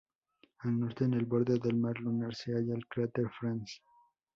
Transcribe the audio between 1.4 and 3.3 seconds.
del mar lunar, se halla el cráter